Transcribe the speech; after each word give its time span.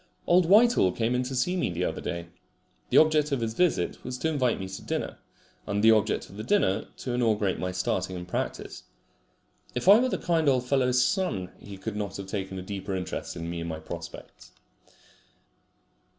Old 0.25 0.47
Whitehall 0.47 0.93
came 0.93 1.13
in 1.13 1.21
to 1.21 1.35
see 1.35 1.55
me 1.55 1.69
the 1.69 1.85
other 1.85 2.01
day. 2.01 2.25
The 2.89 2.97
object 2.97 3.31
of 3.31 3.39
his 3.41 3.53
visit 3.53 4.03
was 4.03 4.17
to 4.17 4.29
invite 4.29 4.59
me 4.59 4.67
to 4.67 4.81
dinner, 4.81 5.19
and 5.67 5.83
the 5.83 5.91
object 5.91 6.27
of 6.27 6.37
the 6.37 6.43
dinner 6.43 6.87
to 6.97 7.11
inaugurate 7.13 7.59
my 7.59 7.71
starting 7.71 8.15
in 8.15 8.25
practice. 8.25 8.81
If 9.75 9.87
I 9.87 9.99
were 9.99 10.09
the 10.09 10.17
kind 10.17 10.49
old 10.49 10.65
fellow's 10.65 11.05
son 11.05 11.51
he 11.59 11.77
could 11.77 11.95
not 11.95 12.19
take 12.27 12.51
a 12.51 12.61
deeper 12.63 12.95
interest 12.95 13.35
in 13.35 13.47
me 13.47 13.59
and 13.59 13.69
my 13.69 13.77
prospects. 13.77 14.53